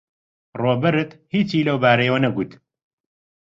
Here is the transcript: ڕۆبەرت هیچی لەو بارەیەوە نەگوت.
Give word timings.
ڕۆبەرت 0.61 1.09
هیچی 1.33 1.65
لەو 1.67 1.77
بارەیەوە 1.83 2.19
نەگوت. 2.25 2.51